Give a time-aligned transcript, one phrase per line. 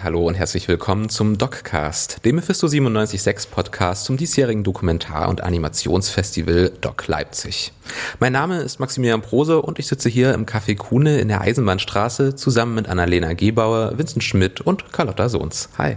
[0.00, 6.72] Hallo und herzlich willkommen zum Doccast, dem Mephisto 97.6 Podcast zum diesjährigen Dokumentar- und Animationsfestival
[6.80, 7.72] Doc Leipzig.
[8.18, 12.34] Mein Name ist Maximilian Prose und ich sitze hier im Café Kuhne in der Eisenbahnstraße
[12.34, 15.68] zusammen mit Annalena Gebauer, Vincent Schmidt und Carlotta Sohns.
[15.76, 15.96] Hi.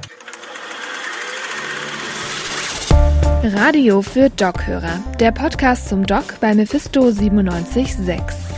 [3.43, 8.54] Radio für Doc-Hörer, der Podcast zum Doc bei Mephisto 97.6.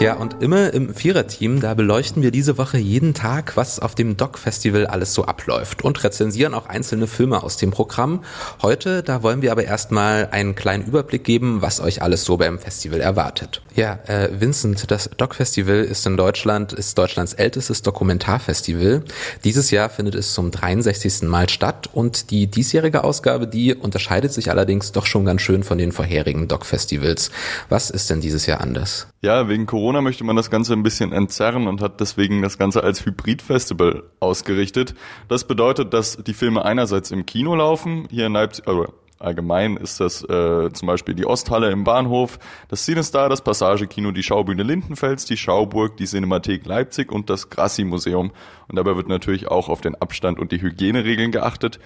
[0.00, 4.16] Ja, und immer im Viererteam, da beleuchten wir diese Woche jeden Tag, was auf dem
[4.16, 8.24] Doc-Festival alles so abläuft und rezensieren auch einzelne Filme aus dem Programm.
[8.62, 12.58] Heute, da wollen wir aber erstmal einen kleinen Überblick geben, was euch alles so beim
[12.58, 13.60] Festival erwartet.
[13.74, 19.04] Ja, äh, Vincent, das Doc-Festival ist in Deutschland, ist Deutschlands ältestes Dokumentarfestival.
[19.44, 21.24] Dieses Jahr findet es zum 63.
[21.24, 25.76] Mal statt und die diesjährige Ausgabe, die unterscheidet sich allerdings doch schon ganz schön von
[25.76, 27.30] den vorherigen Doc-Festivals.
[27.68, 29.06] Was ist denn dieses Jahr anders?
[29.22, 32.82] Ja, wegen Corona möchte man das Ganze ein bisschen entzerren und hat deswegen das Ganze
[32.82, 34.94] als Hybrid-Festival ausgerichtet.
[35.28, 38.86] Das bedeutet, dass die Filme einerseits im Kino laufen, hier in Leipzig, also
[39.18, 44.22] allgemein ist das äh, zum Beispiel die Osthalle im Bahnhof, das CineStar, das Passagekino, die
[44.22, 48.32] Schaubühne Lindenfels, die Schauburg, die Cinemathek Leipzig und das Grassi-Museum.
[48.68, 51.78] Und dabei wird natürlich auch auf den Abstand und die Hygieneregeln geachtet.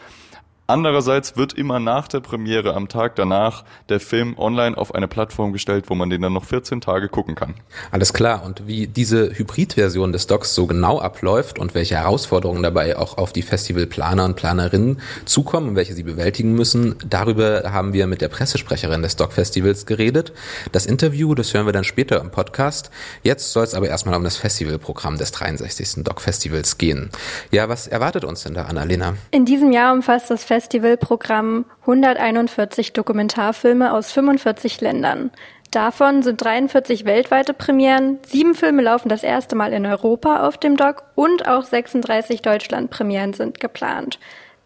[0.67, 5.53] Andererseits wird immer nach der Premiere am Tag danach der Film online auf eine Plattform
[5.53, 7.53] gestellt, wo man den dann noch 14 Tage gucken kann.
[7.91, 8.43] Alles klar.
[8.45, 13.35] Und wie diese Hybridversion des Docs so genau abläuft und welche Herausforderungen dabei auch auf
[13.35, 18.29] die Festivalplaner und Planerinnen zukommen und welche sie bewältigen müssen, darüber haben wir mit der
[18.29, 20.33] Pressesprecherin des Doc-Festivals geredet.
[20.73, 22.91] Das Interview, das hören wir dann später im Podcast.
[23.23, 26.05] Jetzt soll es aber erstmal um das Festivalprogramm des 63.
[26.05, 27.11] Doc-Festivals gehen.
[27.51, 29.13] Ja, was erwartet uns denn da, Annalena?
[29.31, 35.33] In diesem Jahr umfasst das Festivalprogramm 141 Dokumentarfilme aus 45 Ländern.
[35.73, 40.77] Davon sind 43 weltweite Premieren, sieben Filme laufen das erste Mal in Europa auf dem
[40.77, 44.21] Doc und auch 36 Deutschland-Premieren sind geplant.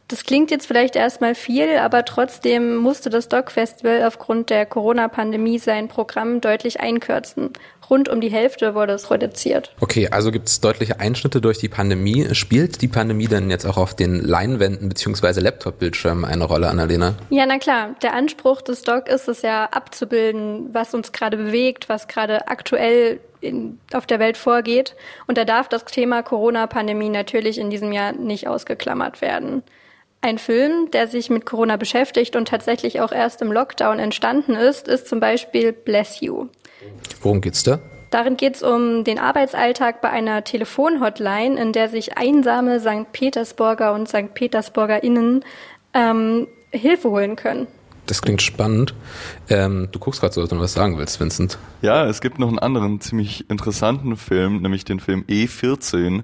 [0.09, 5.59] Das klingt jetzt vielleicht erstmal viel, aber trotzdem musste das Doc Festival aufgrund der Corona-Pandemie
[5.59, 7.55] sein Programm deutlich einkürzen.
[7.91, 9.73] Rund um die Hälfte wurde es reduziert.
[9.81, 12.35] Okay, also gibt es deutliche Einschnitte durch die Pandemie.
[12.35, 15.41] Spielt die Pandemie denn jetzt auch auf den Leinwänden bzw.
[15.41, 17.15] Laptop-Bildschirmen eine Rolle, Annalena?
[17.31, 17.95] Ja, na klar.
[18.03, 23.21] Der Anspruch des Doc ist es ja abzubilden, was uns gerade bewegt, was gerade aktuell
[23.41, 24.95] in, auf der Welt vorgeht.
[25.27, 29.63] Und da darf das Thema Corona-Pandemie natürlich in diesem Jahr nicht ausgeklammert werden.
[30.21, 34.89] Ein Film, der sich mit Corona beschäftigt und tatsächlich auch erst im Lockdown entstanden ist,
[34.89, 36.47] ist zum Beispiel Bless You.
[37.23, 37.79] Worum geht's da?
[38.11, 43.13] Darin geht es um den Arbeitsalltag bei einer Telefonhotline, in der sich einsame St.
[43.13, 44.35] Petersburger und St.
[44.35, 45.45] Petersburgerinnen
[45.95, 47.67] ähm, Hilfe holen können.
[48.07, 48.95] Das klingt spannend.
[49.51, 51.59] Ähm, du guckst gerade so, dass du was sagen willst, Vincent.
[51.83, 56.23] Ja, es gibt noch einen anderen ziemlich interessanten Film, nämlich den Film E14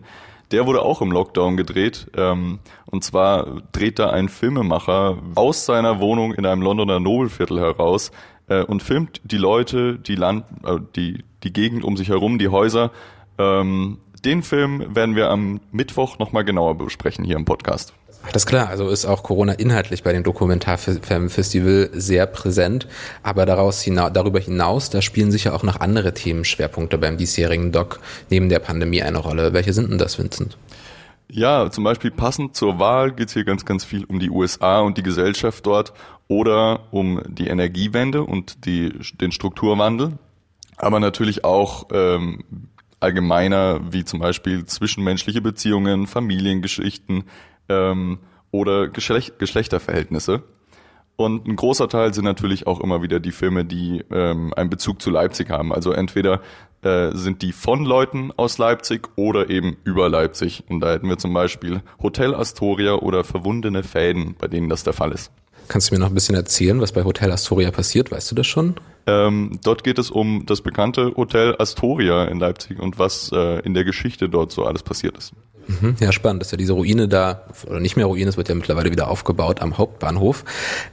[0.54, 2.06] der wurde auch im Lockdown gedreht.
[2.16, 8.12] Ähm, und zwar dreht da ein Filmemacher aus seiner Wohnung in einem Londoner Nobelviertel heraus
[8.46, 12.50] äh, und filmt die Leute, die Land, äh, die, die Gegend um sich herum, die
[12.50, 12.92] Häuser.
[13.36, 17.92] Ähm, den Film werden wir am Mittwoch nochmal genauer besprechen hier im Podcast.
[18.26, 22.88] Alles klar, also ist auch Corona inhaltlich bei dem Dokumentarfilmfestival sehr präsent,
[23.22, 28.00] aber daraus hinaus, darüber hinaus, da spielen sicher auch noch andere Themenschwerpunkte beim diesjährigen Doc
[28.30, 29.52] neben der Pandemie eine Rolle.
[29.52, 30.56] Welche sind denn das, Vincent?
[31.28, 34.80] Ja, zum Beispiel passend zur Wahl geht es hier ganz, ganz viel um die USA
[34.80, 35.92] und die Gesellschaft dort
[36.26, 38.90] oder um die Energiewende und die,
[39.20, 40.18] den Strukturwandel,
[40.76, 42.42] aber natürlich auch ähm,
[43.00, 47.24] allgemeiner, wie zum Beispiel zwischenmenschliche Beziehungen, Familiengeschichten,
[47.68, 48.18] ähm,
[48.50, 50.42] oder Geschlecht Geschlechterverhältnisse.
[51.16, 55.00] Und ein großer Teil sind natürlich auch immer wieder die Filme, die ähm, einen Bezug
[55.00, 55.72] zu Leipzig haben.
[55.72, 56.40] Also entweder
[56.82, 60.64] äh, sind die von Leuten aus Leipzig oder eben über Leipzig.
[60.68, 64.92] Und da hätten wir zum Beispiel Hotel Astoria oder Verwundene Fäden, bei denen das der
[64.92, 65.30] Fall ist.
[65.68, 68.10] Kannst du mir noch ein bisschen erzählen, was bei Hotel Astoria passiert?
[68.10, 68.74] Weißt du das schon?
[69.06, 73.72] Ähm, dort geht es um das bekannte Hotel Astoria in Leipzig und was äh, in
[73.72, 75.32] der Geschichte dort so alles passiert ist.
[75.66, 78.54] Mhm, ja, spannend, dass ja diese Ruine da, oder nicht mehr Ruine, es wird ja
[78.54, 80.44] mittlerweile wieder aufgebaut am Hauptbahnhof.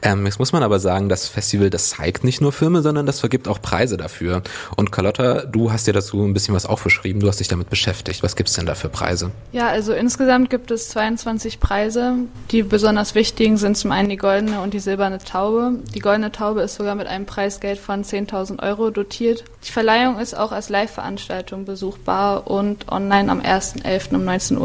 [0.02, 3.20] Ähm, jetzt muss man aber sagen, das Festival, das zeigt nicht nur Filme, sondern das
[3.20, 4.42] vergibt auch Preise dafür.
[4.76, 8.24] Und Carlotta, du hast dir dazu ein bisschen was aufgeschrieben, du hast dich damit beschäftigt.
[8.24, 9.32] Was gibt's denn da für Preise?
[9.52, 12.16] Ja, also insgesamt gibt es 22 Preise.
[12.52, 15.80] Die besonders wichtigen sind zum einen die goldene und die silberne Taube.
[15.94, 19.44] Die goldene Taube ist sogar mit einem Preisgeld von 10.000 Euro dotiert.
[19.66, 24.16] Die Verleihung ist auch als Live-Veranstaltung besuchbar und online am 1.11.
[24.16, 24.61] um 19 Uhr.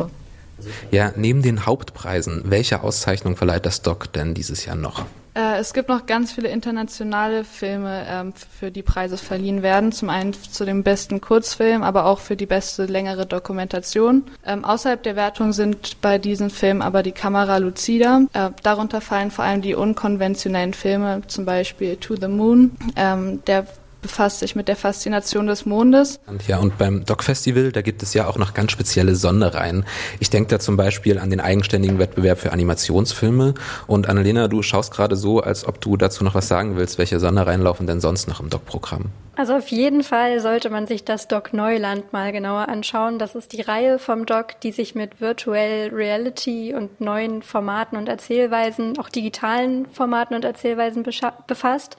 [0.91, 5.05] Ja, neben den Hauptpreisen, welche Auszeichnung verleiht das Doc denn dieses Jahr noch?
[5.37, 9.93] Äh, es gibt noch ganz viele internationale Filme, ähm, für die Preise verliehen werden.
[9.93, 14.25] Zum einen zu dem besten Kurzfilm, aber auch für die beste längere Dokumentation.
[14.47, 18.23] Ähm, außerhalb der Wertung sind bei diesen Filmen aber die Kamera lucida.
[18.33, 22.71] Äh, darunter fallen vor allem die unkonventionellen Filme, zum Beispiel To the Moon.
[22.97, 23.67] Ähm, der
[24.07, 26.21] befasst sich mit der Faszination des Mondes.
[26.29, 29.85] Und ja, und beim Doc Festival, da gibt es ja auch noch ganz spezielle Sonderreihen.
[30.21, 33.55] Ich denke da zum Beispiel an den eigenständigen Wettbewerb für Animationsfilme.
[33.89, 36.99] Und Annalena, du schaust gerade so, als ob du dazu noch was sagen willst.
[36.99, 39.07] Welche Sonderreihen laufen denn sonst noch im Doc-Programm?
[39.35, 43.19] Also auf jeden Fall sollte man sich das Doc Neuland mal genauer anschauen.
[43.19, 48.09] Das ist die Reihe vom Doc, die sich mit Virtual Reality und neuen Formaten und
[48.09, 51.97] Erzählweisen, auch digitalen Formaten und Erzählweisen befasst.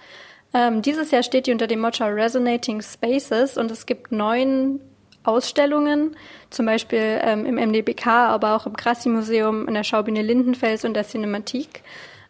[0.54, 4.80] Ähm, dieses Jahr steht die unter dem Motto Resonating Spaces und es gibt neun
[5.24, 6.16] Ausstellungen,
[6.50, 11.06] zum Beispiel ähm, im MDBK, aber auch im Grassi-Museum, in der Schaubühne Lindenfels und der
[11.06, 11.84] Cinematik.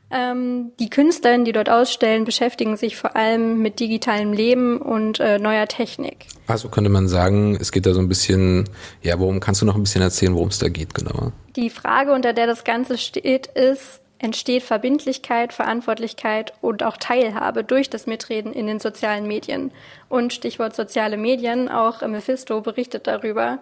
[0.10, 5.38] Ähm, die Künstlerinnen, die dort ausstellen, beschäftigen sich vor allem mit digitalem Leben und äh,
[5.38, 6.28] neuer Technik.
[6.48, 8.70] Also könnte man sagen, es geht da so ein bisschen,
[9.02, 11.34] ja, worum kannst du noch ein bisschen erzählen, worum es da geht genauer?
[11.58, 17.90] Die Frage, unter der das Ganze steht, ist, entsteht Verbindlichkeit, Verantwortlichkeit und auch Teilhabe durch
[17.90, 19.72] das Mitreden in den sozialen Medien.
[20.10, 23.60] Und Stichwort soziale Medien, auch Mephisto berichtet darüber.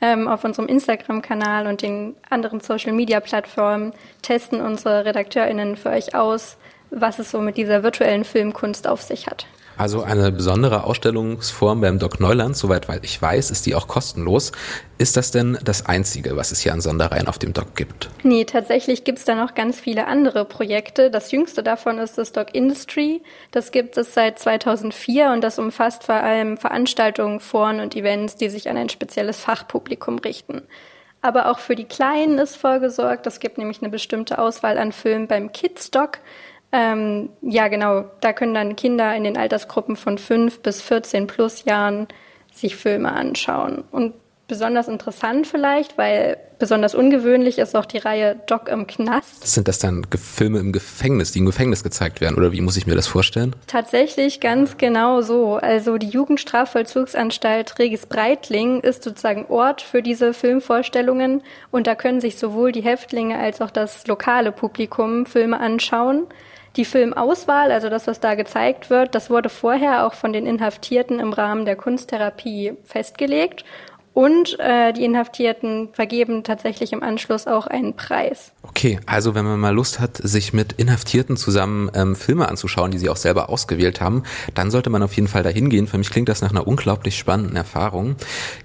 [0.00, 3.92] Ähm, auf unserem Instagram-Kanal und den anderen Social-Media-Plattformen
[4.22, 6.56] testen unsere RedakteurInnen für euch aus,
[6.90, 9.46] was es so mit dieser virtuellen Filmkunst auf sich hat.
[9.76, 14.52] Also eine besondere Ausstellungsform beim Doc Neuland, soweit ich weiß, ist die auch kostenlos.
[14.98, 18.08] Ist das denn das Einzige, was es hier an Sonderreihen auf dem Doc gibt?
[18.22, 21.10] Nee, tatsächlich gibt es da noch ganz viele andere Projekte.
[21.10, 23.22] Das jüngste davon ist das Doc Industry.
[23.50, 28.50] Das gibt es seit 2004 und das umfasst vor allem Veranstaltungen, Foren und Events, die
[28.50, 30.62] sich an ein spezielles Fachpublikum richten.
[31.20, 33.26] Aber auch für die Kleinen ist vorgesorgt.
[33.26, 36.18] Es gibt nämlich eine bestimmte Auswahl an Filmen beim Kids Doc.
[36.76, 38.04] Ähm, ja, genau.
[38.20, 42.08] Da können dann Kinder in den Altersgruppen von 5 bis 14 plus Jahren
[42.52, 43.84] sich Filme anschauen.
[43.92, 44.14] Und
[44.48, 49.46] besonders interessant vielleicht, weil besonders ungewöhnlich ist auch die Reihe Doc im Knast.
[49.46, 52.88] Sind das dann Filme im Gefängnis, die im Gefängnis gezeigt werden oder wie muss ich
[52.88, 53.54] mir das vorstellen?
[53.68, 55.54] Tatsächlich ganz genau so.
[55.54, 62.36] Also die Jugendstrafvollzugsanstalt Regis Breitling ist sozusagen Ort für diese Filmvorstellungen und da können sich
[62.36, 66.26] sowohl die Häftlinge als auch das lokale Publikum Filme anschauen.
[66.76, 71.20] Die Filmauswahl, also das, was da gezeigt wird, das wurde vorher auch von den Inhaftierten
[71.20, 73.64] im Rahmen der Kunsttherapie festgelegt
[74.14, 78.52] und äh, die Inhaftierten vergeben tatsächlich im Anschluss auch einen Preis.
[78.62, 82.98] Okay, also wenn man mal Lust hat, sich mit Inhaftierten zusammen ähm, Filme anzuschauen, die
[82.98, 84.22] sie auch selber ausgewählt haben,
[84.54, 85.88] dann sollte man auf jeden Fall dahin gehen.
[85.88, 88.14] Für mich klingt das nach einer unglaublich spannenden Erfahrung.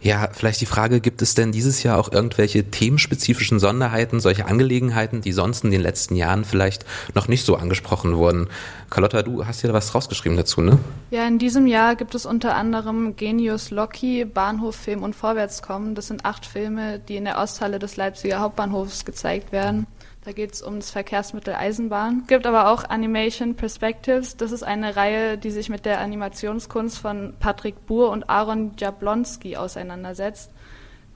[0.02, 5.22] Ja, vielleicht die Frage, gibt es denn dieses Jahr auch irgendwelche themenspezifischen Sonderheiten, solche Angelegenheiten,
[5.22, 6.86] die sonst in den letzten Jahren vielleicht
[7.16, 8.50] noch nicht so angesprochen wurden?
[8.90, 10.80] Carlotta, du hast ja was rausgeschrieben dazu, ne?
[11.12, 15.96] Ja, in diesem Jahr gibt es unter anderem Genius Loki, Bahnhof, Film und Vorwärtskommen.
[15.96, 19.88] Das sind acht Filme, die in der Osthalle des Leipziger Hauptbahnhofs gezeigt werden.
[20.26, 22.20] Da geht es um das Verkehrsmittel Eisenbahn.
[22.24, 24.36] Es gibt aber auch Animation Perspectives.
[24.36, 29.56] Das ist eine Reihe, die sich mit der Animationskunst von Patrick Buhr und Aaron Jablonski
[29.56, 30.52] auseinandersetzt.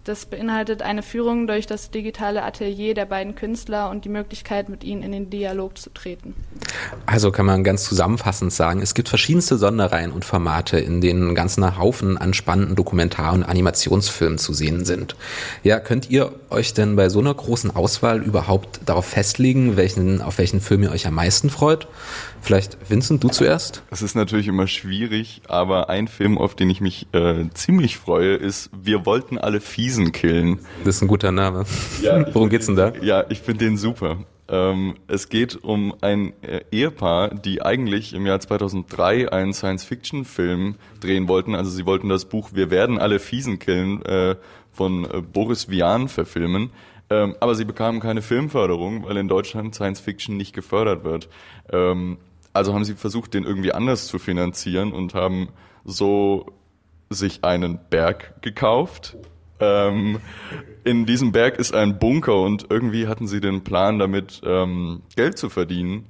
[0.04, 4.84] Das beinhaltet eine Führung durch das digitale Atelier der beiden Künstler und die Möglichkeit, mit
[4.84, 6.36] ihnen in den Dialog zu treten.
[7.06, 11.36] Also kann man ganz zusammenfassend sagen, es gibt verschiedenste Sonderreihen und Formate, in denen ein
[11.36, 15.16] ganzer Haufen an spannenden Dokumentar- und Animationsfilmen zu sehen sind.
[15.64, 20.38] Ja, könnt ihr euch denn bei so einer großen Auswahl überhaupt darauf festlegen, welchen, auf
[20.38, 21.88] welchen Film ihr euch am meisten freut?
[22.44, 23.84] Vielleicht Vincent, du zuerst?
[23.90, 28.36] Es ist natürlich immer schwierig, aber ein Film, auf den ich mich äh, ziemlich freue,
[28.36, 30.60] ist Wir wollten alle Fiesen killen.
[30.84, 31.64] Das ist ein guter Name.
[32.02, 32.92] Ja, Worum geht's denn da?
[33.02, 34.18] Ja, ich finde den super.
[34.50, 41.30] Ähm, es geht um ein äh, Ehepaar, die eigentlich im Jahr 2003 einen Science-Fiction-Film drehen
[41.30, 41.56] wollten.
[41.56, 44.36] Also sie wollten das Buch Wir werden alle Fiesen killen äh,
[44.74, 46.72] von äh, Boris Vian verfilmen.
[47.10, 51.30] Ähm, aber sie bekamen keine Filmförderung, weil in Deutschland Science-Fiction nicht gefördert wird.
[51.72, 52.18] Ähm,
[52.54, 55.50] also haben sie versucht, den irgendwie anders zu finanzieren und haben
[55.84, 56.46] so
[57.10, 59.18] sich einen Berg gekauft.
[59.60, 60.20] Ähm,
[60.84, 65.38] in diesem Berg ist ein Bunker und irgendwie hatten sie den Plan, damit ähm, Geld
[65.38, 66.06] zu verdienen.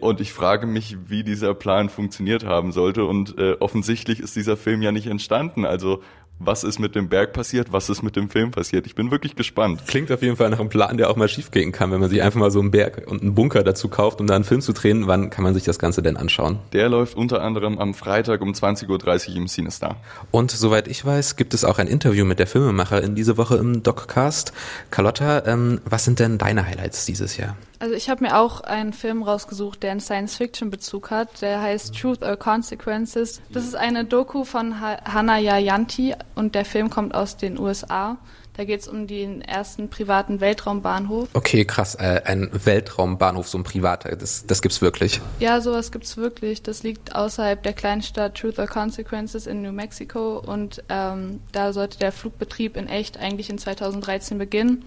[0.00, 3.04] Und ich frage mich, wie dieser Plan funktioniert haben sollte.
[3.04, 5.64] Und äh, offensichtlich ist dieser Film ja nicht entstanden.
[5.64, 6.02] Also
[6.38, 8.86] was ist mit dem Berg passiert, was ist mit dem Film passiert.
[8.86, 9.82] Ich bin wirklich gespannt.
[9.86, 12.22] Klingt auf jeden Fall nach einem Plan, der auch mal schiefgehen kann, wenn man sich
[12.22, 14.72] einfach mal so einen Berg und einen Bunker dazu kauft, um da einen Film zu
[14.72, 15.06] drehen.
[15.06, 16.58] Wann kann man sich das Ganze denn anschauen?
[16.72, 19.96] Der läuft unter anderem am Freitag um 20.30 Uhr im Cinestar.
[20.30, 23.82] Und soweit ich weiß, gibt es auch ein Interview mit der Filmemacherin diese Woche im
[23.82, 24.52] Doccast.
[24.90, 27.56] Carlotta, ähm, was sind denn deine Highlights dieses Jahr?
[27.78, 31.42] Also ich habe mir auch einen Film rausgesucht, der einen Science-Fiction-Bezug hat.
[31.42, 33.40] Der heißt Truth or Consequences.
[33.52, 38.16] Das ist eine Doku von Hannah Jayanti und der Film kommt aus den USA.
[38.56, 41.28] Da geht es um den ersten privaten Weltraumbahnhof.
[41.32, 41.96] Okay, krass.
[41.96, 45.20] Äh, ein Weltraumbahnhof, so ein privater, das, das gibt's wirklich.
[45.40, 46.62] Ja, sowas gibt's wirklich.
[46.62, 51.98] Das liegt außerhalb der Kleinstadt Truth or Consequences in New Mexico und ähm, da sollte
[51.98, 54.84] der Flugbetrieb in echt eigentlich in 2013 beginnen,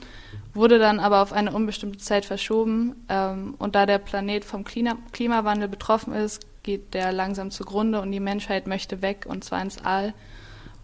[0.54, 2.96] wurde dann aber auf eine unbestimmte Zeit verschoben.
[3.10, 8.14] Ähm, und da der Planet vom Klima Klimawandel betroffen ist, geht der langsam zugrunde und
[8.14, 10.14] die Menschheit möchte weg und zwar ins All.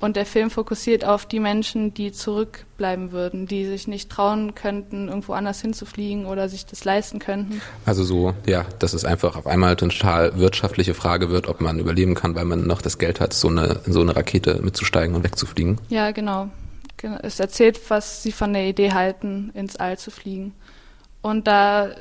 [0.04, 5.08] Und der Film fokussiert auf die Menschen, die zurückbleiben würden, die sich nicht trauen könnten,
[5.08, 7.62] irgendwo anders hinzufliegen oder sich das leisten könnten.
[7.86, 11.80] Also so, ja, dass es einfach auf einmal eine total wirtschaftliche Frage wird, ob man
[11.80, 15.16] überleben kann, weil man noch das Geld hat, so eine, in so eine Rakete mitzusteigen
[15.16, 15.80] und wegzufliegen.
[15.88, 16.50] Ja, genau.
[17.22, 20.54] Es erzählt, was sie von der Idee halten, ins All zu fliegen.
[21.22, 21.92] Und da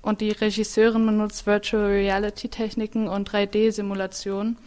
[0.00, 4.58] und die Regisseurin benutzt Virtual Reality Techniken und 3D-Simulationen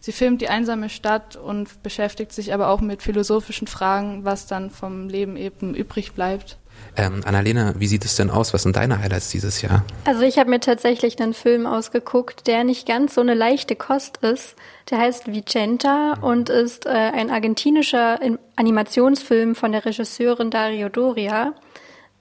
[0.00, 4.70] Sie filmt die einsame Stadt und beschäftigt sich aber auch mit philosophischen Fragen, was dann
[4.70, 6.58] vom Leben eben übrig bleibt.
[6.96, 8.54] Ähm, Annalena, wie sieht es denn aus?
[8.54, 9.84] Was sind deine Highlights dieses Jahr?
[10.04, 14.18] Also ich habe mir tatsächlich einen Film ausgeguckt, der nicht ganz so eine leichte Kost
[14.18, 14.56] ist.
[14.90, 18.18] Der heißt Vicenta und ist äh, ein argentinischer
[18.56, 21.54] Animationsfilm von der Regisseurin Dario Doria.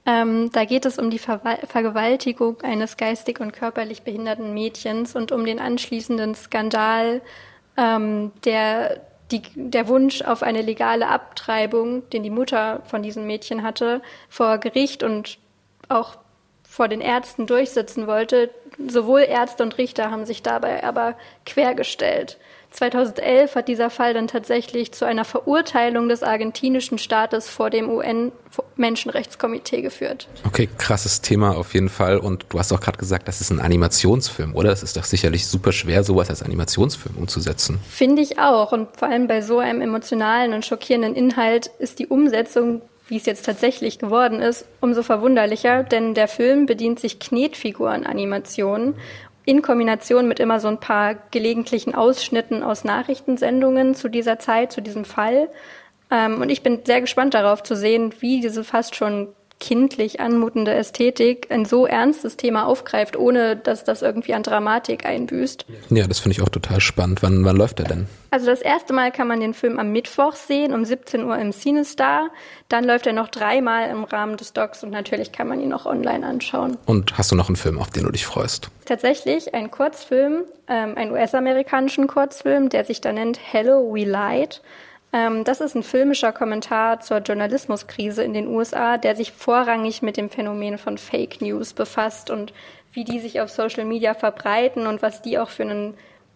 [0.06, 5.32] Ähm, da geht es um die Ver Vergewaltigung eines geistig und körperlich behinderten Mädchens und
[5.32, 7.22] um den anschließenden Skandal
[7.78, 13.64] ähm, der, die, der Wunsch auf eine legale Abtreibung, den die Mutter von diesem Mädchen
[13.64, 15.38] hatte, vor Gericht und
[15.90, 16.18] auch
[16.68, 18.50] vor den Ärzten durchsetzen wollte.
[18.88, 21.16] Sowohl Ärzte und Richter haben sich dabei aber
[21.46, 22.38] quergestellt.
[22.72, 29.82] 2011 hat dieser Fall dann tatsächlich zu einer Verurteilung des argentinischen Staates vor dem UN-Menschenrechtskomitee
[29.82, 30.28] geführt.
[30.46, 32.18] Okay, krasses Thema auf jeden Fall.
[32.18, 34.70] Und du hast auch gerade gesagt, das ist ein Animationsfilm, oder?
[34.70, 37.80] Das ist doch sicherlich super schwer, sowas als Animationsfilm umzusetzen.
[37.90, 38.72] Finde ich auch.
[38.72, 43.26] Und vor allem bei so einem emotionalen und schockierenden Inhalt ist die Umsetzung wie es
[43.26, 48.96] jetzt tatsächlich geworden ist, umso verwunderlicher, denn der Film bedient sich Knetfiguren-Animationen
[49.48, 54.82] in Kombination mit immer so ein paar gelegentlichen Ausschnitten aus Nachrichtensendungen zu dieser Zeit, zu
[54.82, 55.48] diesem Fall.
[56.12, 60.74] Ähm, und ich bin sehr gespannt darauf zu sehen, wie diese fast schon kindlich anmutende
[60.74, 65.66] Ästhetik ein so ernstes Thema aufgreift, ohne dass das irgendwie an Dramatik einbüßt.
[65.90, 67.24] Ja, das finde ich auch total spannend.
[67.24, 68.08] Wann, wann läuft er denn?
[68.30, 71.52] Also das erste Mal kann man den Film am Mittwoch sehen, um 17 Uhr im
[71.52, 72.30] CineStar.
[72.70, 75.86] Dann läuft er noch dreimal im Rahmen des Docs und natürlich kann man ihn auch
[75.86, 76.78] online anschauen.
[76.86, 78.70] Und hast du noch einen Film, auf den du dich freust?
[78.86, 84.62] Tatsächlich ein Kurzfilm, ähm, einen US-amerikanischen Kurzfilm, der sich da nennt Hello, We Lied.
[85.14, 90.18] Ähm, das ist ein filmischer Kommentar zur Journalismuskrise in den USA, der sich vorrangig mit
[90.18, 92.54] dem Phänomen von Fake News befasst und
[92.92, 95.94] wie die sich auf Social Media verbreiten und was die auch für ein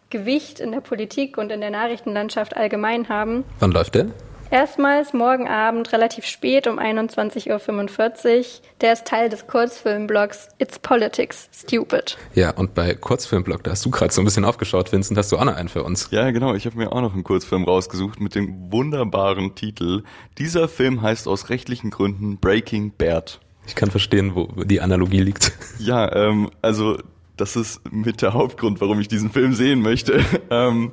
[0.10, 3.46] Gewicht in der Politik und in der Nachrichtenlandschaft allgemein haben.
[3.60, 4.08] Wann läuft der?
[4.52, 8.46] Erstmals morgen Abend relativ spät um 21.45 Uhr.
[8.82, 12.18] Der ist Teil des Kurzfilmblogs It's Politics Stupid.
[12.36, 15.38] Ja, und bei Kurzfilmblog, da hast du gerade so ein bisschen aufgeschaut, Vincent, hast du
[15.38, 16.10] auch noch einen für uns.
[16.12, 16.54] Ja, genau.
[16.54, 20.04] Ich habe mir auch noch einen Kurzfilm rausgesucht mit dem wunderbaren Titel.
[20.38, 23.40] Dieser Film heißt aus rechtlichen Gründen Breaking Bad.
[23.68, 25.54] Ich kann verstehen, wo die Analogie liegt.
[25.80, 26.98] Ja, ähm, also
[27.38, 30.26] das ist mit der Hauptgrund, warum ich diesen Film sehen möchte.
[30.50, 30.92] ähm,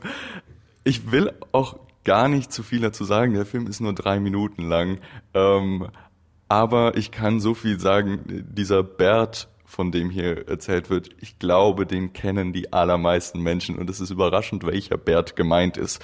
[0.85, 1.77] ich will auch
[2.09, 3.35] gar nicht zu viel dazu sagen.
[3.35, 4.99] Der Film ist nur drei Minuten lang.
[5.35, 5.89] Ähm,
[6.49, 11.85] aber ich kann so viel sagen, dieser Bert, von dem hier erzählt wird, ich glaube,
[11.85, 16.03] den kennen die allermeisten Menschen und es ist überraschend, welcher Bert gemeint ist.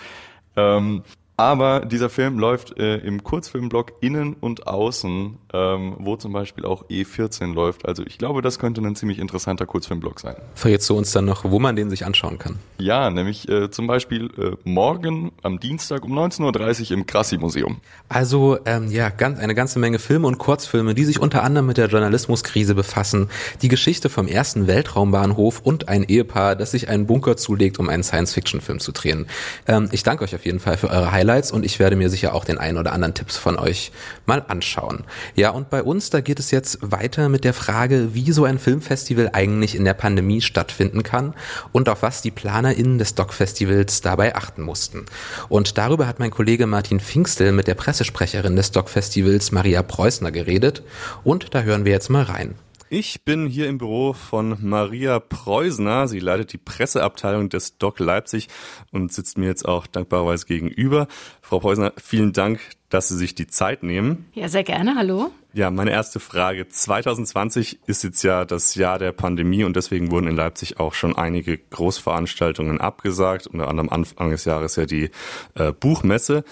[0.56, 1.04] Ähm,
[1.38, 6.84] aber dieser Film läuft äh, im Kurzfilmblock innen und außen, ähm, wo zum Beispiel auch
[6.90, 7.87] E14 läuft.
[7.87, 10.34] Also ich glaube, das könnte ein ziemlich interessanter Kurzfilmblock sein.
[10.54, 12.58] Verrätst du uns dann noch, wo man den sich anschauen kann?
[12.78, 17.76] Ja, nämlich äh, zum Beispiel äh, morgen am Dienstag um 19.30 Uhr im Krassi-Museum.
[18.08, 21.76] Also ähm, ja, ganz, eine ganze Menge Filme und Kurzfilme, die sich unter anderem mit
[21.76, 23.28] der Journalismuskrise befassen,
[23.62, 28.02] die Geschichte vom ersten Weltraumbahnhof und ein Ehepaar, das sich einen Bunker zulegt, um einen
[28.02, 29.26] Science-Fiction-Film zu drehen.
[29.68, 31.52] Ähm, ich danke euch auf jeden Fall für eure Highlights.
[31.52, 33.92] Und ich werde mir sicher auch den einen oder anderen Tipps von euch
[34.26, 35.04] mal anschauen.
[35.37, 38.59] Ja, und bei uns, da geht es jetzt weiter mit der Frage, wie so ein
[38.59, 41.35] Filmfestival eigentlich in der Pandemie stattfinden kann
[41.73, 45.07] und auf was die PlanerInnen des Doc-Festivals dabei achten mussten.
[45.49, 50.83] Und darüber hat mein Kollege Martin Pfingstel mit der Pressesprecherin des Doc-Festivals Maria Preußner geredet
[51.25, 52.55] und da hören wir jetzt mal rein.
[52.91, 56.07] Ich bin hier im Büro von Maria Preusner.
[56.07, 58.49] Sie leitet die Presseabteilung des DOC Leipzig
[58.93, 61.09] und sitzt mir jetzt auch dankbarerweise gegenüber.
[61.41, 62.61] Frau Preusner, vielen Dank,
[62.91, 64.26] dass Sie sich die Zeit nehmen.
[64.35, 64.97] Ja, sehr gerne.
[64.97, 65.31] Hallo.
[65.55, 66.69] Ja, meine erste Frage.
[66.69, 71.17] 2020 ist jetzt ja das Jahr der Pandemie und deswegen wurden in Leipzig auch schon
[71.17, 73.47] einige Großveranstaltungen abgesagt.
[73.47, 75.11] Unter anderem Anfang des Jahres ja die
[75.55, 76.45] äh, Buchmesse.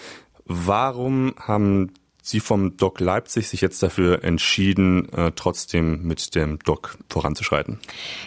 [0.47, 1.93] Warum haben
[2.25, 7.81] Sie vom Doc Leipzig sich jetzt dafür entschieden, äh, trotzdem mit dem Doc voranzuschreiten?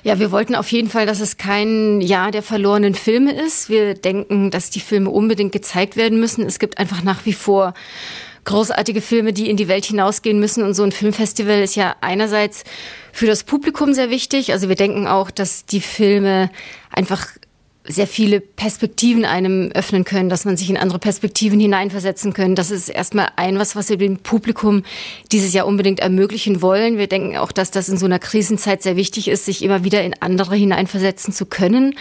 [0.03, 3.69] Ja, wir wollten auf jeden Fall, dass es kein Jahr der verlorenen Filme ist.
[3.69, 6.45] Wir denken, dass die Filme unbedingt gezeigt werden müssen.
[6.45, 7.73] Es gibt einfach nach wie vor
[8.43, 10.63] großartige Filme, die in die Welt hinausgehen müssen.
[10.63, 12.65] Und so ein Filmfestival ist ja einerseits
[13.13, 14.51] für das Publikum sehr wichtig.
[14.51, 16.51] Also wir denken auch, dass die Filme
[16.91, 17.27] einfach
[17.87, 22.55] sehr viele Perspektiven einem öffnen können, dass man sich in andere Perspektiven hineinversetzen können.
[22.55, 24.83] Das ist erstmal ein was, was wir dem Publikum
[25.31, 26.97] dieses Jahr unbedingt ermöglichen wollen.
[26.97, 30.03] Wir denken auch, dass das in so einer Krisenzeit sehr wichtig ist, sich immer wieder
[30.03, 31.95] in andere hineinversetzen zu können.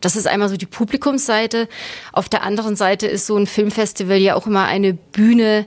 [0.00, 1.68] Das ist einmal so die Publikumsseite.
[2.12, 5.66] Auf der anderen Seite ist so ein Filmfestival ja auch immer eine Bühne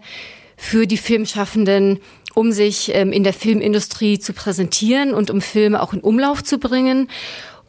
[0.58, 2.00] für die Filmschaffenden,
[2.34, 6.58] um sich ähm, in der Filmindustrie zu präsentieren und um Filme auch in Umlauf zu
[6.58, 7.10] bringen.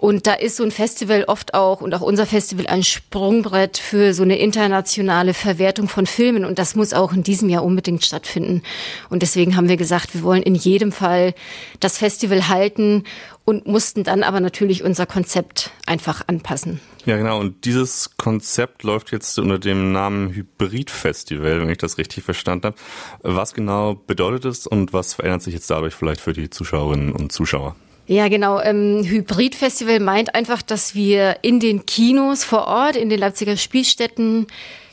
[0.01, 4.15] Und da ist so ein Festival oft auch und auch unser Festival ein Sprungbrett für
[4.15, 6.47] so eine internationale Verwertung von Filmen.
[6.47, 8.63] Und das muss auch in diesem Jahr unbedingt stattfinden.
[9.11, 11.35] Und deswegen haben wir gesagt, wir wollen in jedem Fall
[11.81, 13.05] das Festival halten
[13.45, 16.81] und mussten dann aber natürlich unser Konzept einfach anpassen.
[17.05, 17.39] Ja, genau.
[17.39, 22.77] Und dieses Konzept läuft jetzt unter dem Namen Hybrid-Festival, wenn ich das richtig verstanden habe.
[23.21, 27.33] Was genau bedeutet es und was verändert sich jetzt dadurch vielleicht für die Zuschauerinnen und
[27.33, 27.77] Zuschauer?
[28.11, 28.61] Ja, genau.
[28.61, 34.49] Ähm, Hybrid-Festival meint einfach, dass wir in den Kinos vor Ort, in den Leipziger Spielstätten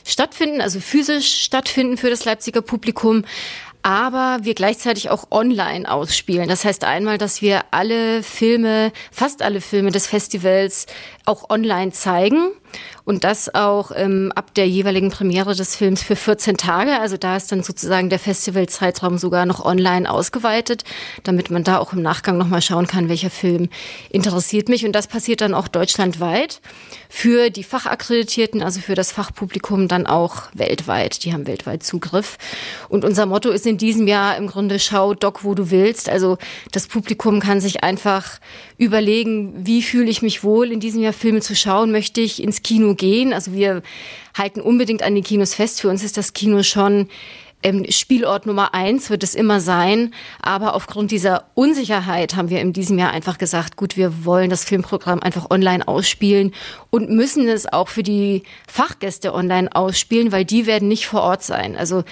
[0.06, 3.26] stattfinden, also physisch stattfinden für das Leipziger Publikum,
[3.82, 6.48] aber wir gleichzeitig auch online ausspielen.
[6.48, 10.86] Das heißt einmal, dass wir alle Filme, fast alle Filme des Festivals
[11.26, 12.52] auch online zeigen
[13.08, 17.00] und das auch ähm, ab der jeweiligen Premiere des Films für 14 Tage.
[17.00, 20.84] Also da ist dann sozusagen der Festivalzeitraum sogar noch online ausgeweitet,
[21.24, 23.70] damit man da auch im Nachgang nochmal schauen kann, welcher Film
[24.10, 24.86] interessiert mich.
[24.86, 26.60] Und das passiert dann auch deutschlandweit
[27.08, 31.24] für die Fachakkreditierten, also für das Fachpublikum dann auch weltweit.
[31.24, 32.38] Die haben weltweit Zugriff.
[32.90, 36.10] Und unser Motto ist in diesem Jahr im Grunde schau Doc, wo du willst.
[36.10, 36.38] Also
[36.74, 38.40] das Publikum kann sich einfach
[38.78, 42.62] überlegen, wie fühle ich mich wohl in diesem Jahr Filme zu schauen, möchte ich ins
[42.68, 43.34] Kino gehen.
[43.34, 43.82] Also wir
[44.38, 45.80] halten unbedingt an den Kinos fest.
[45.80, 47.08] Für uns ist das Kino schon
[47.64, 50.14] ähm, Spielort Nummer eins wird es immer sein.
[50.42, 54.66] Aber aufgrund dieser Unsicherheit haben wir in diesem Jahr einfach gesagt, gut, wir wollen das
[54.66, 56.54] Filmprogramm einfach online ausspielen
[56.90, 61.44] und müssen es auch für die Fachgäste online ausspielen, weil die werden nicht vor Ort
[61.44, 61.76] sein.
[61.78, 62.04] Also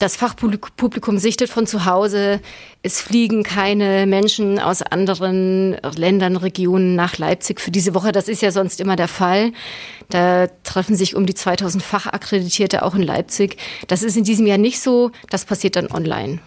[0.00, 2.40] das Fachpublikum sichtet von zu Hause.
[2.82, 8.10] Es fliegen keine Menschen aus anderen Ländern, Regionen nach Leipzig für diese Woche.
[8.10, 9.52] Das ist ja sonst immer der Fall.
[10.08, 13.58] Da treffen sich um die 2000 Fachakkreditierte auch in Leipzig.
[13.88, 15.10] Das ist in diesem Jahr nicht so.
[15.28, 16.40] Das passiert dann online.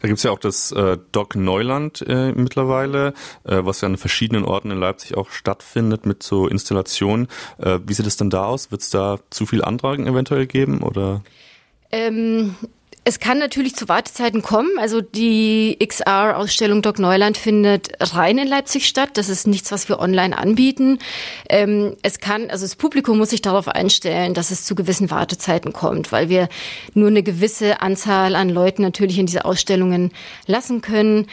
[0.00, 4.44] Da gibt's ja auch das äh, Doc Neuland äh, mittlerweile, äh, was ja an verschiedenen
[4.44, 7.28] Orten in Leipzig auch stattfindet mit so Installationen.
[7.58, 8.72] Äh, wie sieht es denn da aus?
[8.72, 11.22] Wird es da zu viel Antragen eventuell geben oder?
[11.92, 12.56] Ähm,
[13.06, 14.78] es kann natürlich zu Wartezeiten kommen.
[14.78, 19.10] Also die XR-Ausstellung Doc Neuland findet rein in Leipzig statt.
[19.14, 20.98] Das ist nichts, was wir online anbieten.
[21.50, 25.74] Ähm, es kann, also das Publikum muss sich darauf einstellen, dass es zu gewissen Wartezeiten
[25.74, 26.48] kommt, weil wir
[26.94, 30.10] nur eine gewisse Anzahl an Leuten natürlich in diese Ausstellungen
[30.46, 31.26] lassen können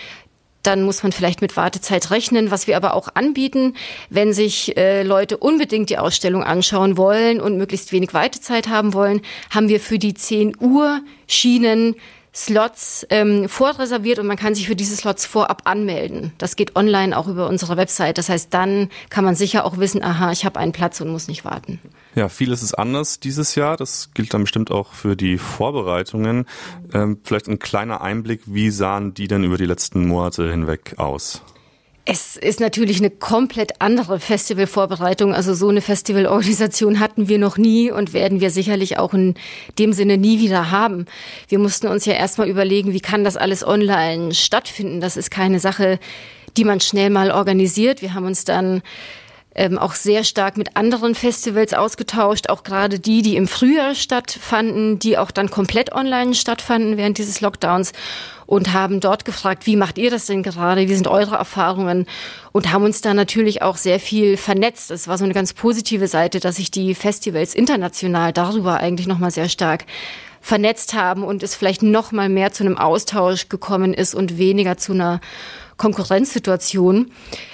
[0.63, 2.51] dann muss man vielleicht mit Wartezeit rechnen.
[2.51, 3.75] Was wir aber auch anbieten,
[4.09, 9.21] wenn sich äh, Leute unbedingt die Ausstellung anschauen wollen und möglichst wenig Wartezeit haben wollen,
[9.49, 11.95] haben wir für die 10 Uhr Schienen
[12.33, 16.31] Slots ähm, vorreserviert und man kann sich für diese Slots vorab anmelden.
[16.37, 18.17] Das geht online auch über unsere Website.
[18.17, 21.27] Das heißt, dann kann man sicher auch wissen, aha, ich habe einen Platz und muss
[21.27, 21.79] nicht warten.
[22.15, 23.75] Ja, vieles ist anders dieses Jahr.
[23.75, 26.45] Das gilt dann bestimmt auch für die Vorbereitungen.
[26.93, 31.41] Ähm, vielleicht ein kleiner Einblick, wie sahen die denn über die letzten Monate hinweg aus?
[32.03, 35.35] Es ist natürlich eine komplett andere Festivalvorbereitung.
[35.35, 39.35] Also so eine Festivalorganisation hatten wir noch nie und werden wir sicherlich auch in
[39.77, 41.05] dem Sinne nie wieder haben.
[41.47, 44.99] Wir mussten uns ja erstmal überlegen, wie kann das alles online stattfinden.
[44.99, 45.99] Das ist keine Sache,
[46.57, 48.01] die man schnell mal organisiert.
[48.01, 48.81] Wir haben uns dann
[49.53, 54.97] ähm, auch sehr stark mit anderen Festivals ausgetauscht, auch gerade die, die im Frühjahr stattfanden,
[54.97, 57.91] die auch dann komplett online stattfanden während dieses Lockdowns
[58.51, 62.05] und haben dort gefragt, wie macht ihr das denn gerade, wie sind eure Erfahrungen
[62.51, 64.91] und haben uns da natürlich auch sehr viel vernetzt.
[64.91, 69.31] Es war so eine ganz positive Seite, dass sich die Festivals international darüber eigentlich nochmal
[69.31, 69.85] sehr stark
[70.41, 74.75] vernetzt haben und es vielleicht noch mal mehr zu einem Austausch gekommen ist und weniger
[74.75, 75.21] zu einer
[75.77, 77.09] Konkurrenzsituation.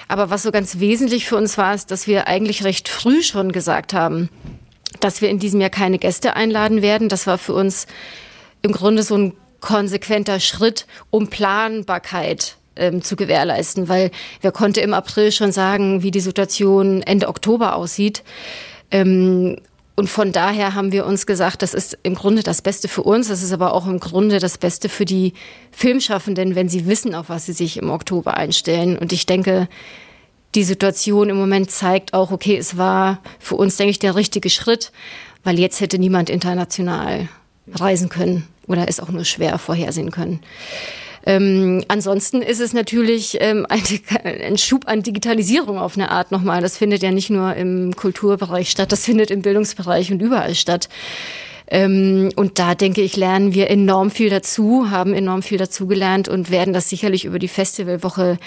[0.08, 3.52] Aber was so ganz wesentlich für uns war, ist, dass wir eigentlich recht früh schon
[3.52, 4.30] gesagt haben,
[4.98, 7.08] dass wir in diesem Jahr keine Gäste einladen werden.
[7.08, 7.86] Das war für uns
[8.62, 14.94] im Grunde so ein konsequenter Schritt, um Planbarkeit ähm, zu gewährleisten, weil wer konnte im
[14.94, 18.22] April schon sagen, wie die Situation Ende Oktober aussieht.
[18.90, 19.56] Ähm,
[19.96, 23.26] und von daher haben wir uns gesagt, das ist im Grunde das Beste für uns,
[23.26, 25.32] das ist aber auch im Grunde das Beste für die
[25.72, 28.96] Filmschaffenden, wenn sie wissen, auf was sie sich im Oktober einstellen.
[28.96, 29.68] Und ich denke,
[30.54, 34.50] die Situation im Moment zeigt auch, okay, es war für uns, denke ich, der richtige
[34.50, 34.92] Schritt,
[35.42, 37.28] weil jetzt hätte niemand international
[37.74, 40.40] reisen können oder es auch nur schwer vorhersehen können.
[41.26, 43.82] Ähm, ansonsten ist es natürlich ähm, ein,
[44.24, 46.62] ein Schub an Digitalisierung auf eine Art nochmal.
[46.62, 50.88] Das findet ja nicht nur im Kulturbereich statt, das findet im Bildungsbereich und überall statt.
[51.70, 56.28] Ähm, und da denke ich, lernen wir enorm viel dazu, haben enorm viel dazu gelernt
[56.28, 58.38] und werden das sicherlich über die Festivalwoche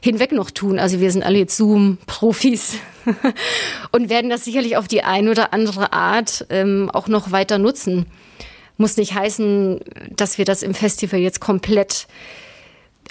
[0.00, 0.78] hinweg noch tun.
[0.78, 2.76] Also wir sind alle jetzt Zoom-Profis
[3.92, 8.06] und werden das sicherlich auf die eine oder andere Art ähm, auch noch weiter nutzen.
[8.80, 9.80] Muss nicht heißen,
[10.16, 12.06] dass wir das im Festival jetzt komplett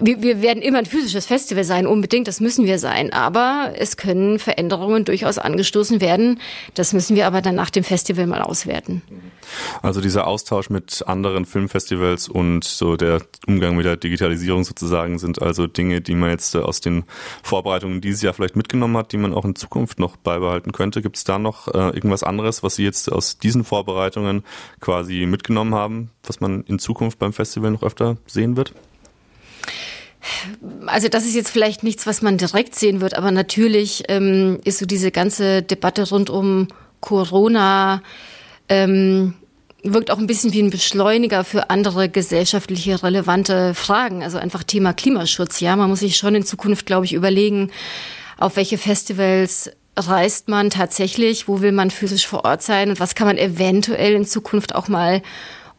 [0.01, 3.13] wir, wir werden immer ein physisches Festival sein, unbedingt, das müssen wir sein.
[3.13, 6.39] Aber es können Veränderungen durchaus angestoßen werden.
[6.73, 9.01] Das müssen wir aber dann nach dem Festival mal auswerten.
[9.81, 15.41] Also dieser Austausch mit anderen Filmfestivals und so der Umgang mit der Digitalisierung sozusagen sind
[15.41, 17.03] also Dinge, die man jetzt aus den
[17.43, 21.01] Vorbereitungen dieses Jahr vielleicht mitgenommen hat, die man auch in Zukunft noch beibehalten könnte.
[21.01, 24.43] Gibt es da noch äh, irgendwas anderes, was Sie jetzt aus diesen Vorbereitungen
[24.79, 28.73] quasi mitgenommen haben, was man in Zukunft beim Festival noch öfter sehen wird?
[30.85, 34.79] Also das ist jetzt vielleicht nichts, was man direkt sehen wird, aber natürlich ähm, ist
[34.79, 36.67] so diese ganze Debatte rund um
[36.99, 38.01] Corona
[38.67, 39.33] ähm,
[39.83, 44.23] wirkt auch ein bisschen wie ein Beschleuniger für andere gesellschaftliche relevante Fragen.
[44.23, 45.59] Also einfach Thema Klimaschutz.
[45.59, 47.71] Ja, man muss sich schon in Zukunft, glaube ich, überlegen,
[48.37, 53.15] auf welche Festivals reist man tatsächlich, wo will man physisch vor Ort sein und was
[53.15, 55.21] kann man eventuell in Zukunft auch mal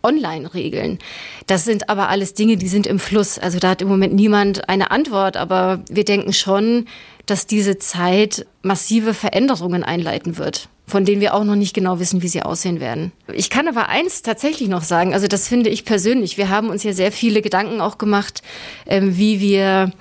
[0.03, 0.99] online regeln.
[1.47, 3.39] Das sind aber alles Dinge, die sind im Fluss.
[3.39, 6.87] Also da hat im Moment niemand eine Antwort, aber wir denken schon,
[7.27, 12.21] dass diese Zeit massive Veränderungen einleiten wird von denen wir auch noch nicht genau wissen,
[12.21, 13.13] wie sie aussehen werden.
[13.33, 16.37] Ich kann aber eins tatsächlich noch sagen, also das finde ich persönlich.
[16.37, 18.43] Wir haben uns ja sehr viele Gedanken auch gemacht,
[18.87, 19.93] ähm, wie wir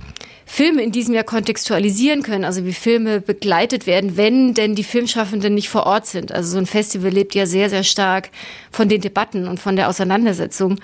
[0.51, 5.53] Filme in diesem Jahr kontextualisieren können, also wie Filme begleitet werden, wenn denn die Filmschaffenden
[5.53, 6.31] nicht vor Ort sind.
[6.31, 8.31] Also so ein Festival lebt ja sehr, sehr stark
[8.71, 10.79] von den Debatten und von der Auseinandersetzung.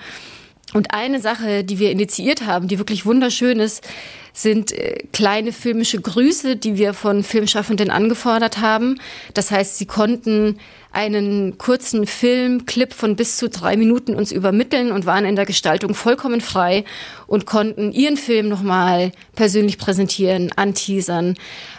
[0.72, 3.86] Und eine Sache, die wir initiiert haben, die wirklich wunderschön ist,
[4.32, 9.00] sind äh, kleine filmische Grüße, die wir von Filmschaffenden angefordert haben.
[9.34, 10.58] Das heißt, sie konnten
[10.96, 15.94] einen kurzen Filmclip von bis zu drei Minuten uns übermitteln und waren in der Gestaltung
[15.94, 16.84] vollkommen frei
[17.26, 21.34] und konnten ihren Film nochmal persönlich präsentieren, anteasern.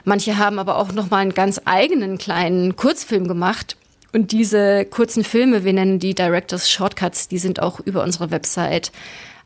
[0.05, 3.75] Manche haben aber auch nochmal einen ganz eigenen kleinen Kurzfilm gemacht.
[4.13, 8.91] Und diese kurzen Filme, wir nennen die Directors Shortcuts, die sind auch über unsere Website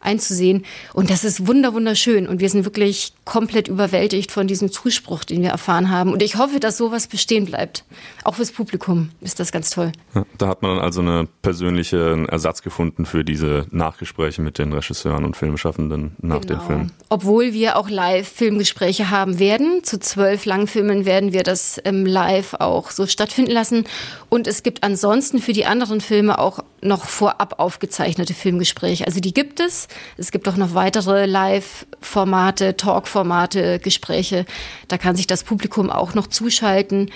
[0.02, 0.66] einzusehen.
[0.94, 2.28] Und das ist wunder, wunderschön.
[2.28, 6.12] Und wir sind wirklich komplett überwältigt von diesem Zuspruch, den wir erfahren haben.
[6.12, 7.84] Und ich hoffe, dass sowas bestehen bleibt.
[8.24, 9.92] Auch fürs Publikum ist das ganz toll.
[10.38, 15.26] Da hat man dann also einen persönlichen Ersatz gefunden für diese Nachgespräche mit den Regisseuren
[15.26, 16.60] und Filmschaffenden nach genau.
[16.60, 16.92] den Filmen.
[17.10, 19.84] Obwohl wir auch Live-Filmgespräche haben werden.
[19.84, 23.86] Zu zwölf Langfilmen werden wir das ähm, live auch so stattfinden lassen.
[24.30, 29.06] Und es gibt ansonsten für die anderen Filme auch noch vorab aufgezeichnete Filmgespräche.
[29.06, 29.88] Also die gibt es.
[30.18, 34.46] Es gibt auch noch weitere Live-Formate, Talk-Formate, Gespräche.
[34.88, 37.12] Da kann sich das Publikum auch noch zuschalten.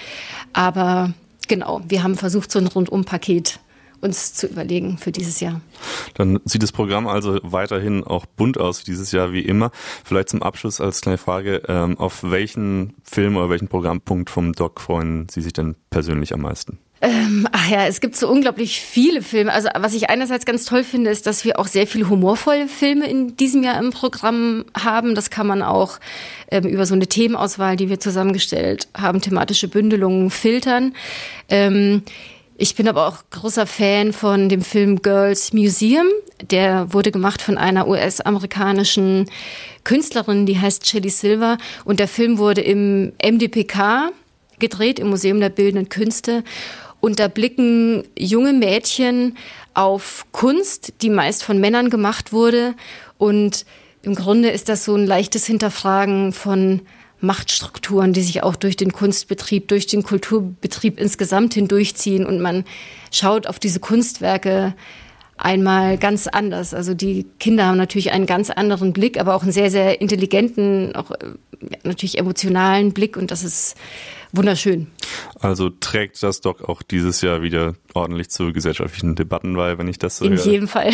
[0.53, 1.13] Aber
[1.47, 3.59] genau, wir haben versucht, so ein Rundum-Paket
[4.01, 5.61] uns zu überlegen für dieses Jahr.
[6.13, 9.71] Dann sieht das Programm also weiterhin auch bunt aus dieses Jahr wie immer.
[10.03, 14.79] Vielleicht zum Abschluss als kleine Frage, ähm, auf welchen Film oder welchen Programmpunkt vom Doc
[14.79, 16.77] freuen Sie sich denn persönlich am meisten?
[17.01, 19.51] Ähm, ach ja, es gibt so unglaublich viele Filme.
[19.51, 23.07] Also was ich einerseits ganz toll finde, ist, dass wir auch sehr viele humorvolle Filme
[23.07, 25.13] in diesem Jahr im Programm haben.
[25.13, 25.99] Das kann man auch
[26.49, 30.93] ähm, über so eine Themenauswahl, die wir zusammengestellt haben, thematische Bündelungen filtern.
[31.49, 32.03] Ähm,
[32.57, 36.07] ich bin aber auch großer Fan von dem Film Girls Museum.
[36.49, 39.29] Der wurde gemacht von einer US-amerikanischen
[39.83, 41.57] Künstlerin, die heißt Shelley Silver.
[41.83, 44.11] Und der Film wurde im MDPK
[44.59, 46.43] gedreht, im Museum der Bildenden Künste.
[47.05, 49.37] Und da blicken junge Mädchen
[49.75, 52.73] auf Kunst, die meist von Männern gemacht wurde.
[53.19, 53.67] Und
[54.01, 56.81] im Grunde ist das so ein leichtes Hinterfragen von
[57.21, 62.25] Machtstrukturen, die sich auch durch den Kunstbetrieb, durch den Kulturbetrieb insgesamt hindurchziehen.
[62.25, 62.65] Und man
[63.11, 64.73] schaut auf diese Kunstwerke
[65.37, 66.73] einmal ganz anders.
[66.73, 70.95] Also die Kinder haben natürlich einen ganz anderen Blick, aber auch einen sehr, sehr intelligenten,
[70.95, 71.17] auch äh,
[71.83, 73.75] natürlich emotionalen Blick und das ist
[74.31, 74.87] wunderschön.
[75.39, 79.97] Also trägt das Doc auch dieses Jahr wieder ordentlich zu gesellschaftlichen Debatten bei, wenn ich
[79.99, 80.45] das so In höre.
[80.45, 80.91] jedem Fall.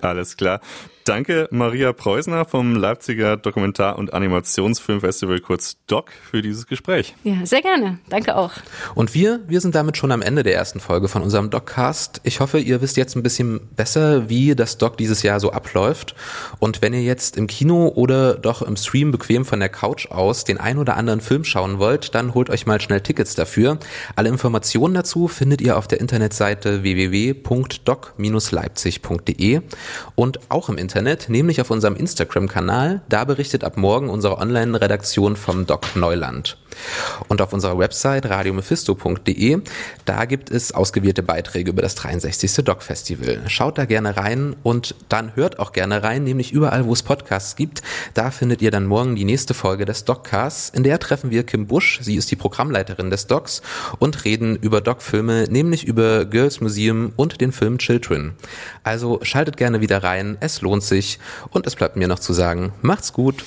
[0.00, 0.60] Alles klar.
[1.04, 7.16] Danke Maria Preusner vom Leipziger Dokumentar- und Animationsfilmfestival kurz Doc für dieses Gespräch.
[7.24, 7.98] Ja, sehr gerne.
[8.08, 8.52] Danke auch.
[8.94, 12.20] Und wir, wir sind damit schon am Ende der ersten Folge von unserem Doccast.
[12.22, 16.14] Ich hoffe, ihr wisst jetzt ein bisschen besser, wie das Doc dieses Jahr so abläuft.
[16.60, 20.44] Und wenn ihr jetzt im Kino oder doch im Stream bequem von der Couch aus
[20.44, 23.78] den ein oder anderen Film schauen wollt, dann holt euch mal schnell Tickets dafür.
[24.14, 29.62] Alle Informationen dazu findet ihr auf der Internetseite www.doc-leipzig.de
[30.14, 30.91] und auch im Internet,
[31.28, 33.02] nämlich auf unserem Instagram-Kanal.
[33.08, 36.56] Da berichtet ab morgen unsere Online-Redaktion vom Doc Neuland.
[37.28, 39.60] Und auf unserer Website radiomephisto.de,
[40.04, 42.64] da gibt es ausgewählte Beiträge über das 63.
[42.64, 43.42] Doc Festival.
[43.48, 47.56] Schaut da gerne rein und dann hört auch gerne rein, nämlich überall, wo es Podcasts
[47.56, 47.82] gibt.
[48.14, 50.70] Da findet ihr dann morgen die nächste Folge des Doccasts.
[50.70, 53.62] In der treffen wir Kim Busch, sie ist die Programmleiterin des Docs
[53.98, 58.32] und reden über Doc-Filme, nämlich über Girls Museum und den Film Children.
[58.82, 61.18] Also schaltet gerne wieder rein, es lohnt sich
[61.50, 63.44] und es bleibt mir noch zu sagen, macht's gut.